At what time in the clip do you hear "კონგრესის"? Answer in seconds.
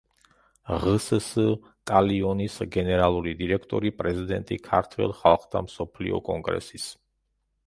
6.33-6.93